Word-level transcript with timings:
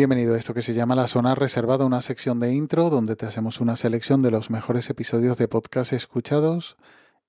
Bienvenido 0.00 0.32
a 0.32 0.38
esto 0.38 0.54
que 0.54 0.62
se 0.62 0.72
llama 0.72 0.94
La 0.94 1.08
Zona 1.08 1.34
Reservada, 1.34 1.84
una 1.84 2.00
sección 2.00 2.40
de 2.40 2.54
intro 2.54 2.88
donde 2.88 3.16
te 3.16 3.26
hacemos 3.26 3.60
una 3.60 3.76
selección 3.76 4.22
de 4.22 4.30
los 4.30 4.48
mejores 4.48 4.88
episodios 4.88 5.36
de 5.36 5.46
podcast 5.46 5.92
escuchados 5.92 6.78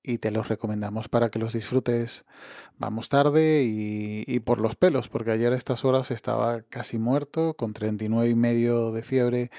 y 0.01 0.19
te 0.19 0.31
los 0.31 0.47
recomendamos 0.47 1.09
para 1.09 1.29
que 1.29 1.37
los 1.37 1.51
disfrutes. 1.51 2.23
Vamos 2.77 3.09
tarde 3.09 3.63
y, 3.65 4.39
por 4.39 4.59
los 4.59 4.77
pelos, 4.77 5.09
porque 5.09 5.31
ayer 5.31 5.51
a 5.51 5.57
estas 5.57 5.83
horas 5.83 6.11
estaba 6.11 6.61
casi 6.61 6.97
muerto, 6.97 7.55
con 7.55 7.73
39 7.73 8.29
y 8.29 8.35
medio 8.35 8.93
de 8.93 9.03
fiebre 9.03 9.51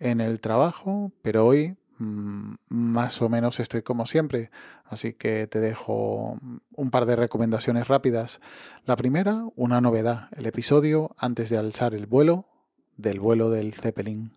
en 0.00 0.20
el 0.20 0.40
trabajo, 0.40 1.12
pero 1.22 1.46
hoy 1.46 1.76
mm, 1.98 2.54
más 2.68 3.22
o 3.22 3.28
menos 3.28 3.60
estoy 3.60 3.82
como 3.82 4.06
siempre, 4.06 4.50
así 4.86 5.12
que 5.12 5.46
te 5.46 5.60
dejo 5.60 6.36
un 6.74 6.90
par 6.90 7.06
de 7.06 7.14
recomendaciones 7.14 7.86
rápidas. 7.86 8.40
La 8.86 8.96
primera, 8.96 9.44
una 9.54 9.80
novedad, 9.80 10.30
el 10.32 10.46
episodio 10.46 11.14
antes 11.16 11.48
de 11.48 11.58
alzar 11.58 11.94
el 11.94 12.06
vuelo 12.06 12.48
del 12.96 13.20
vuelo 13.20 13.50
del 13.50 13.74
Zeppelin. 13.74 14.30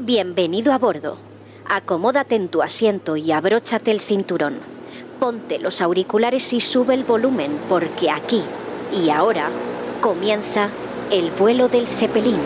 Bienvenido 0.00 0.72
a 0.72 0.78
bordo. 0.78 1.16
Acomódate 1.66 2.36
en 2.36 2.48
tu 2.48 2.62
asiento 2.62 3.16
y 3.16 3.32
abróchate 3.32 3.90
el 3.90 4.00
cinturón. 4.00 4.58
Ponte 5.18 5.58
los 5.58 5.80
auriculares 5.80 6.52
y 6.52 6.60
sube 6.60 6.94
el 6.94 7.04
volumen 7.04 7.52
porque 7.68 8.10
aquí 8.10 8.42
y 8.92 9.08
ahora 9.08 9.48
comienza 10.02 10.68
el 11.10 11.30
vuelo 11.30 11.68
del 11.68 11.86
Zeppelin. 11.86 12.36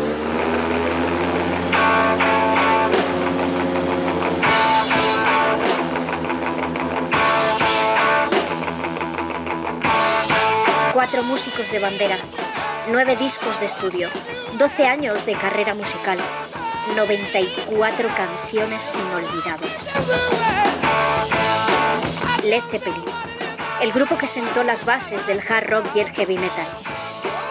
Músicos 11.25 11.73
de 11.73 11.81
bandera, 11.81 12.17
nueve 12.91 13.17
discos 13.17 13.59
de 13.59 13.67
estudio, 13.67 14.09
doce 14.57 14.87
años 14.87 15.27
de 15.27 15.35
carrera 15.35 15.75
musical, 15.75 16.17
94 16.97 18.09
canciones 18.17 18.97
inolvidables. 18.97 19.93
Led 22.45 22.63
Zeppelin, 22.71 23.05
el 23.83 23.93
grupo 23.93 24.17
que 24.17 24.27
sentó 24.27 24.63
las 24.63 24.85
bases 24.85 25.27
del 25.27 25.41
hard 25.41 25.69
rock 25.69 25.87
y 25.97 26.01
el 26.01 26.11
heavy 26.11 26.39
metal 26.39 26.67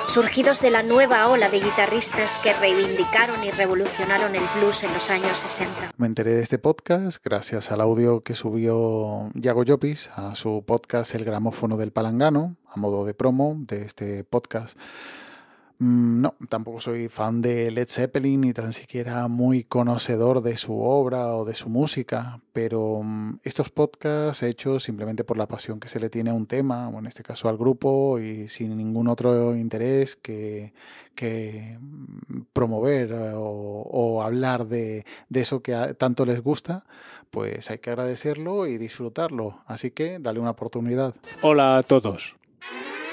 surgidos 0.08 0.62
de 0.62 0.72
la 0.72 0.84
nueva 0.84 1.28
ola 1.28 1.50
de 1.50 1.60
guitarristas 1.60 2.38
que 2.38 2.54
reivindicaron 2.54 3.44
y 3.44 3.52
revolucionaron 3.52 4.34
el 4.36 4.44
blues 4.58 4.84
en 4.84 4.94
los 4.94 5.10
años 5.10 5.38
60. 5.38 5.92
Me 5.98 6.08
enteré 6.08 6.34
de 6.34 6.42
este 6.42 6.58
podcast 6.58 7.24
gracias 7.24 7.72
al 7.72 7.82
audio 7.82 8.22
que 8.22 8.34
subió 8.34 9.30
Yago 9.34 9.64
Llopis 9.64 10.10
a 10.16 10.34
su 10.36 10.64
podcast 10.66 11.14
El 11.14 11.26
gramófono 11.26 11.76
del 11.78 11.92
palangano, 11.92 12.56
a 12.70 12.80
modo 12.80 13.06
de 13.06 13.14
promo 13.14 13.56
de 13.60 13.84
este 13.84 14.24
podcast 14.24 14.78
no, 15.80 16.34
tampoco 16.50 16.80
soy 16.80 17.08
fan 17.08 17.40
de 17.40 17.70
Led 17.70 17.88
Zeppelin 17.88 18.42
ni 18.42 18.54
tan 18.54 18.74
siquiera 18.74 19.28
muy 19.28 19.64
conocedor 19.64 20.42
de 20.42 20.58
su 20.58 20.80
obra 20.80 21.36
o 21.36 21.46
de 21.46 21.54
su 21.54 21.70
música, 21.70 22.40
pero 22.52 23.02
mm, 23.04 23.42
estos 23.44 23.70
podcasts 23.70 24.42
hechos 24.42 24.84
simplemente 24.84 25.24
por 25.24 25.38
la 25.38 25.48
pasión 25.48 25.80
que 25.80 25.88
se 25.88 26.00
le 26.00 26.10
tiene 26.10 26.32
a 26.32 26.34
un 26.34 26.48
tema, 26.48 26.90
o 26.90 26.98
en 26.98 27.06
este 27.06 27.22
caso 27.22 27.48
al 27.48 27.58
grupo, 27.58 28.18
y 28.18 28.48
sin 28.48 28.76
ningún 28.76 29.08
otro 29.08 29.56
interés 29.56 30.16
que, 30.16 30.74
mm, 31.80 32.42
promover 32.54 33.12
eh, 33.12 33.34
o, 33.36 34.24
hablar 34.24 34.66
de, 34.66 35.06
eso 35.32 35.62
que 35.62 35.74
tanto 35.96 36.26
les 36.26 36.42
gusta, 36.42 36.86
pues 37.30 37.70
hay 37.70 37.78
que 37.78 37.92
agradecerlo 37.92 38.66
y 38.66 38.80
disfrutarlo. 38.80 39.60
Así 39.68 39.92
que 39.92 40.18
dale 40.18 40.40
una 40.40 40.52
oportunidad. 40.52 41.14
Hola 41.44 41.78
a 41.78 41.84
todos. 41.84 42.36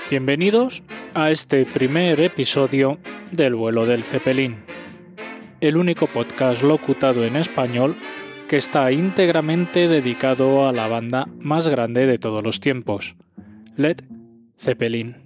Bienvenidos 0.09 0.83
a 1.15 1.31
este 1.31 1.65
primer 1.65 2.21
episodio 2.21 2.99
del 3.31 3.55
vuelo 3.55 3.87
del 3.87 4.03
Zeppelin, 4.03 4.57
el 5.61 5.77
único 5.77 6.07
podcast 6.07 6.63
locutado 6.63 7.25
en 7.25 7.37
español 7.37 7.97
que 8.49 8.57
está 8.57 8.91
íntegramente 8.93 9.89
dedicado 9.89 10.69
a 10.69 10.73
la 10.73 10.89
banda 10.89 11.29
más 11.39 11.69
grande 11.69 12.07
de 12.07 12.19
todos 12.19 12.43
los 12.43 12.61
tiempos, 12.61 13.17
Led 13.77 13.99
Zeppelin. 14.59 15.17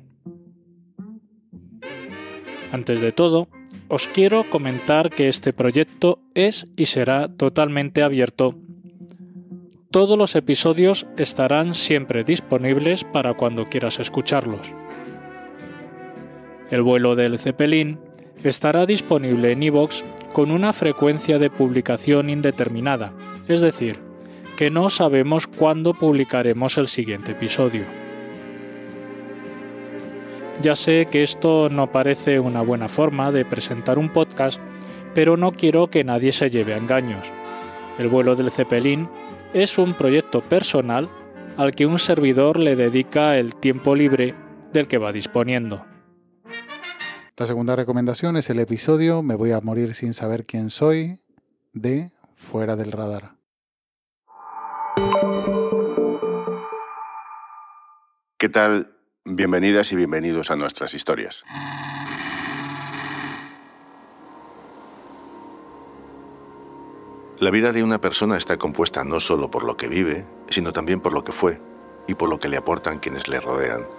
Antes 2.71 3.01
de 3.01 3.13
todo, 3.13 3.49
os 3.89 4.07
quiero 4.09 4.49
comentar 4.51 5.11
que 5.11 5.29
este 5.29 5.53
proyecto 5.53 6.21
es 6.35 6.65
y 6.77 6.87
será 6.87 7.29
totalmente 7.29 8.03
abierto 8.03 8.55
todos 9.91 10.19
los 10.19 10.37
episodios 10.37 11.07
estarán 11.17 11.75
siempre 11.75 12.23
disponibles 12.23 13.05
para 13.05 13.33
cuando 13.33 13.65
quieras 13.65 13.99
escucharlos. 13.99 14.75
El 16.71 16.83
vuelo 16.83 17.17
del 17.17 17.39
Zeppelin 17.39 17.99
estará 18.45 18.85
disponible 18.85 19.53
en 19.53 19.63
iVoox 19.63 20.05
con 20.33 20.51
una 20.51 20.73
frecuencia 20.73 21.39
de 21.39 21.51
publicación 21.51 22.29
indeterminada, 22.29 23.13
es 23.49 23.61
decir, 23.61 23.99
que 24.57 24.71
no 24.71 24.91
sabemos 24.91 25.47
cuándo 25.47 25.95
publicaremos 25.95 26.77
el 26.79 26.89
siguiente 26.89 27.33
episodio. 27.33 27.85
Ya 30.61 30.75
sé 30.75 31.09
que 31.11 31.23
esto 31.23 31.69
no 31.71 31.93
parece 31.93 32.41
una 32.41 32.63
buena 32.63 32.89
forma 32.89 33.31
de 33.31 33.45
presentar 33.45 33.99
un 33.99 34.11
podcast, 34.11 34.61
pero 35.15 35.37
no 35.37 35.53
quiero 35.53 35.89
que 35.89 36.05
nadie 36.05 36.33
se 36.33 36.51
lleve 36.51 36.75
a 36.75 36.79
engaños. 36.79 37.31
El 37.99 38.09
vuelo 38.09 38.37
del 38.37 38.51
Zeppelin 38.51 39.09
es 39.55 39.79
un 39.79 39.95
proyecto 39.95 40.43
personal 40.43 41.09
al 41.57 41.75
que 41.75 41.87
un 41.87 41.99
servidor 41.99 42.59
le 42.59 42.77
dedica 42.77 43.39
el 43.39 43.55
tiempo 43.55 43.95
libre 43.95 44.35
del 44.73 44.87
que 44.87 44.99
va 44.99 45.13
disponiendo. 45.13 45.85
La 47.39 47.47
segunda 47.47 47.77
recomendación 47.77 48.37
es 48.37 48.51
el 48.51 48.59
episodio 48.59 49.23
Me 49.23 49.37
voy 49.37 49.53
a 49.53 49.61
morir 49.61 49.95
sin 49.95 50.13
saber 50.13 50.45
quién 50.45 50.71
soy 50.71 51.21
de 51.73 52.11
Fuera 52.35 52.75
del 52.75 52.91
Radar. 52.91 53.37
¿Qué 58.37 58.49
tal? 58.49 58.97
Bienvenidas 59.25 59.93
y 59.93 59.97
bienvenidos 59.97 60.51
a 60.51 60.57
nuestras 60.57 60.95
historias. 60.95 61.45
La 67.39 67.53
vida 67.53 67.71
de 67.71 67.85
una 67.85 68.01
persona 68.01 68.37
está 68.37 68.57
compuesta 68.57 69.05
no 69.05 69.21
solo 69.21 69.49
por 69.49 69.63
lo 69.63 69.77
que 69.77 69.87
vive, 69.87 70.27
sino 70.49 70.73
también 70.73 71.01
por 71.01 71.13
lo 71.13 71.23
que 71.23 71.31
fue 71.31 71.61
y 72.09 72.15
por 72.15 72.31
lo 72.31 72.41
que 72.41 72.49
le 72.49 72.57
aportan 72.57 72.99
quienes 72.99 73.29
le 73.29 73.39
rodean. 73.39 73.98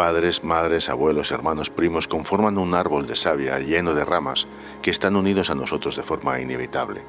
Padres, 0.00 0.42
madres, 0.42 0.88
abuelos, 0.88 1.30
hermanos, 1.30 1.68
primos 1.68 2.08
conforman 2.08 2.56
un 2.56 2.72
árbol 2.72 3.06
de 3.06 3.14
savia 3.14 3.58
lleno 3.58 3.92
de 3.92 4.06
ramas 4.06 4.48
que 4.80 4.90
están 4.90 5.14
unidos 5.14 5.50
a 5.50 5.54
nosotros 5.54 5.94
de 5.94 6.02
forma 6.02 6.40
inevitable, 6.40 7.04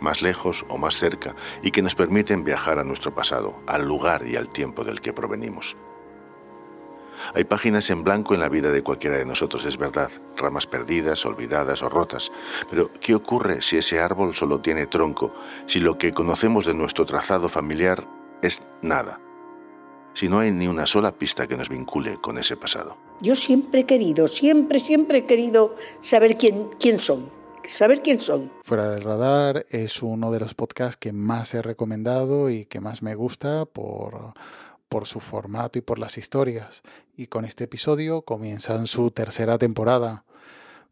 más 0.00 0.22
lejos 0.22 0.64
o 0.70 0.78
más 0.78 0.96
cerca, 0.96 1.36
y 1.62 1.72
que 1.72 1.82
nos 1.82 1.94
permiten 1.94 2.42
viajar 2.42 2.78
a 2.78 2.84
nuestro 2.84 3.14
pasado, 3.14 3.60
al 3.66 3.86
lugar 3.86 4.26
y 4.26 4.36
al 4.36 4.48
tiempo 4.48 4.82
del 4.82 5.02
que 5.02 5.12
provenimos. 5.12 5.76
Hay 7.34 7.44
páginas 7.44 7.90
en 7.90 8.02
blanco 8.02 8.32
en 8.32 8.40
la 8.40 8.48
vida 8.48 8.72
de 8.72 8.82
cualquiera 8.82 9.18
de 9.18 9.26
nosotros, 9.26 9.66
es 9.66 9.76
verdad, 9.76 10.10
ramas 10.34 10.66
perdidas, 10.66 11.26
olvidadas 11.26 11.82
o 11.82 11.90
rotas. 11.90 12.32
Pero, 12.70 12.90
¿qué 12.94 13.14
ocurre 13.14 13.60
si 13.60 13.76
ese 13.76 14.00
árbol 14.00 14.34
solo 14.34 14.62
tiene 14.62 14.86
tronco, 14.86 15.34
si 15.66 15.80
lo 15.80 15.98
que 15.98 16.14
conocemos 16.14 16.64
de 16.64 16.72
nuestro 16.72 17.04
trazado 17.04 17.50
familiar 17.50 18.08
es 18.40 18.62
nada? 18.80 19.20
Si 20.14 20.28
no 20.28 20.38
hay 20.38 20.50
ni 20.50 20.66
una 20.66 20.86
sola 20.86 21.12
pista 21.12 21.46
que 21.46 21.56
nos 21.56 21.68
vincule 21.68 22.18
con 22.20 22.38
ese 22.38 22.56
pasado. 22.56 22.96
Yo 23.20 23.34
siempre 23.34 23.80
he 23.80 23.84
querido, 23.84 24.28
siempre, 24.28 24.80
siempre 24.80 25.18
he 25.18 25.26
querido 25.26 25.76
saber 26.00 26.36
quién, 26.36 26.68
quién 26.78 26.98
soy 26.98 27.30
saber 27.64 28.02
quién 28.02 28.20
soy. 28.20 28.50
Fuera 28.64 28.90
del 28.90 29.02
radar 29.02 29.66
es 29.70 30.02
uno 30.02 30.32
de 30.32 30.40
los 30.40 30.54
podcasts 30.54 30.96
que 30.96 31.12
más 31.12 31.54
he 31.54 31.62
recomendado 31.62 32.50
y 32.50 32.64
que 32.64 32.80
más 32.80 33.02
me 33.02 33.14
gusta 33.14 33.66
por, 33.66 34.34
por 34.88 35.06
su 35.06 35.20
formato 35.20 35.78
y 35.78 35.82
por 35.82 35.98
las 35.98 36.18
historias, 36.18 36.82
y 37.16 37.28
con 37.28 37.44
este 37.44 37.64
episodio 37.64 38.22
comienzan 38.22 38.86
su 38.86 39.10
tercera 39.10 39.58
temporada. 39.58 40.24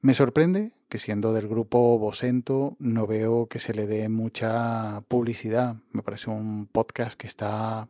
Me 0.01 0.15
sorprende 0.15 0.73
que 0.89 0.99
siendo 0.99 1.35
del 1.35 1.49
grupo 1.49 1.99
Bosento 1.99 2.77
no 2.79 3.07
veo 3.07 3.47
que 3.47 3.59
se 3.59 3.75
le 3.75 3.87
dé 3.87 4.09
mucha 4.09 5.03
publicidad. 5.09 5.77
Me 5.93 6.03
parece 6.03 6.31
un 6.31 6.67
podcast 6.67 7.21
que 7.21 7.27
está, 7.27 7.89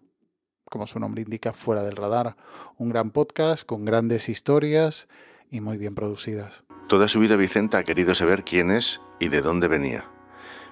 como 0.70 0.86
su 0.86 0.98
nombre 0.98 1.20
indica, 1.20 1.52
fuera 1.52 1.82
del 1.82 1.96
radar. 1.96 2.36
Un 2.78 2.88
gran 2.88 3.10
podcast 3.10 3.66
con 3.66 3.84
grandes 3.84 4.30
historias 4.30 5.08
y 5.50 5.60
muy 5.60 5.76
bien 5.76 5.94
producidas. 5.94 6.64
Toda 6.88 7.08
su 7.08 7.20
vida 7.20 7.36
Vicenta 7.36 7.78
ha 7.78 7.82
querido 7.84 8.14
saber 8.14 8.44
quién 8.44 8.70
es 8.70 9.00
y 9.18 9.28
de 9.28 9.42
dónde 9.42 9.68
venía, 9.68 10.06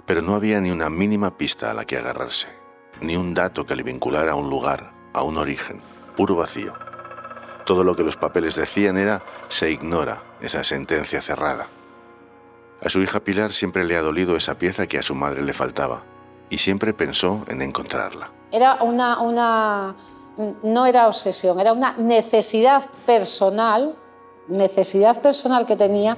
pero 0.07 0.23
no 0.23 0.35
había 0.35 0.61
ni 0.61 0.71
una 0.71 0.89
mínima 0.89 1.37
pista 1.37 1.71
a 1.71 1.75
la 1.75 1.85
que 1.85 1.99
agarrarse, 1.99 2.49
ni 3.03 3.17
un 3.17 3.35
dato 3.35 3.67
que 3.67 3.77
le 3.77 3.83
vinculara 3.83 4.33
a 4.33 4.37
un 4.37 4.49
lugar, 4.49 4.93
a 5.13 5.23
un 5.23 5.37
origen, 5.37 5.81
puro 6.17 6.35
vacío. 6.37 6.73
Todo 7.67 7.85
lo 7.85 7.95
que 7.95 8.03
los 8.03 8.17
papeles 8.17 8.55
decían 8.55 8.97
era 8.97 9.23
se 9.49 9.71
ignora, 9.71 10.23
esa 10.41 10.65
sentencia 10.65 11.21
cerrada. 11.21 11.69
A 12.81 12.89
su 12.89 13.01
hija 13.01 13.21
Pilar 13.21 13.53
siempre 13.53 13.85
le 13.85 13.97
ha 13.97 14.03
dolido 14.03 14.37
esa 14.37 14.59
pieza 14.59 14.87
que 14.87 14.99
a 14.99 15.03
su 15.03 15.15
madre 15.15 15.43
le 15.43 15.53
faltaba 15.53 16.05
y 16.49 16.59
siempre 16.59 16.95
pensó 16.95 17.45
en 17.49 17.61
encontrarla. 17.61 18.38
Era 18.51 18.83
una, 18.83 19.21
una 19.21 19.95
no 20.63 20.87
era 20.87 21.09
obsesión, 21.09 21.59
era 21.61 21.73
una 21.73 21.95
necesidad 21.97 22.89
personal, 23.05 23.97
necesidad 24.47 25.21
personal 25.21 25.67
que 25.67 25.77
tenía 25.77 26.17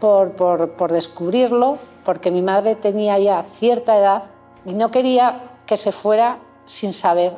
por, 0.00 0.32
por, 0.32 0.92
descubrirlo, 0.92 1.78
porque 2.04 2.30
mi 2.30 2.42
madre 2.42 2.74
tenía 2.74 3.18
ya 3.18 3.42
cierta 3.42 3.96
edad 3.96 4.24
y 4.64 4.74
no 4.74 4.90
quería 4.90 5.58
que 5.66 5.76
se 5.76 5.92
fuera 5.92 6.38
sin 6.64 6.92
saber 6.92 7.36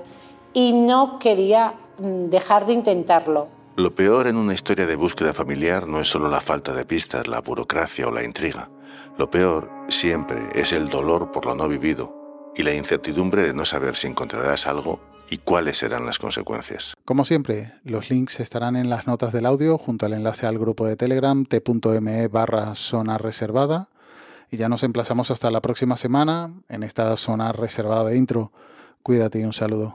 y 0.52 0.72
no 0.72 1.18
quería 1.18 1.74
mm, 1.98 2.26
dejar 2.26 2.66
de 2.66 2.72
intentarlo. 2.72 3.48
Lo 3.76 3.94
peor 3.94 4.26
en 4.26 4.36
una 4.36 4.54
historia 4.54 4.86
de 4.86 4.96
búsqueda 4.96 5.34
familiar 5.34 5.86
no 5.86 6.00
es 6.00 6.08
solo 6.08 6.30
la 6.30 6.40
falta 6.40 6.72
de 6.72 6.86
pistas, 6.86 7.26
la 7.26 7.40
burocracia 7.40 8.08
o 8.08 8.10
la 8.10 8.24
intriga. 8.24 8.70
Lo 9.18 9.28
peor 9.28 9.70
siempre 9.88 10.48
es 10.54 10.72
el 10.72 10.88
dolor 10.88 11.30
por 11.30 11.44
lo 11.44 11.54
no 11.54 11.68
vivido 11.68 12.15
y 12.56 12.62
la 12.62 12.74
incertidumbre 12.74 13.42
de 13.42 13.54
no 13.54 13.64
saber 13.64 13.96
si 13.96 14.06
encontrarás 14.06 14.66
algo 14.66 15.00
y 15.28 15.38
cuáles 15.38 15.78
serán 15.78 16.06
las 16.06 16.18
consecuencias. 16.18 16.94
Como 17.04 17.24
siempre, 17.24 17.74
los 17.84 18.10
links 18.10 18.40
estarán 18.40 18.76
en 18.76 18.88
las 18.88 19.06
notas 19.06 19.32
del 19.32 19.46
audio 19.46 19.78
junto 19.78 20.06
al 20.06 20.12
enlace 20.12 20.46
al 20.46 20.58
grupo 20.58 20.86
de 20.86 20.96
Telegram 20.96 21.44
t.me 21.44 22.28
barra 22.28 22.74
zona 22.74 23.18
reservada. 23.18 23.88
Y 24.50 24.56
ya 24.56 24.68
nos 24.68 24.84
emplazamos 24.84 25.30
hasta 25.30 25.50
la 25.50 25.60
próxima 25.60 25.96
semana 25.96 26.52
en 26.68 26.82
esta 26.82 27.16
zona 27.16 27.52
reservada 27.52 28.04
de 28.04 28.16
intro. 28.16 28.52
Cuídate 29.02 29.40
y 29.40 29.44
un 29.44 29.52
saludo. 29.52 29.94